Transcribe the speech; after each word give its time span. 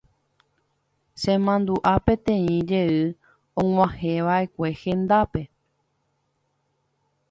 Chemandu'a 1.21 1.93
peteĩ 2.05 2.57
jey 2.69 2.95
ag̃uahẽva'ekue 3.61 4.69
hendápe. 4.81 5.41